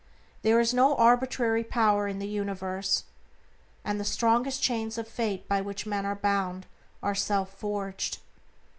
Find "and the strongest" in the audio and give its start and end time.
3.85-4.59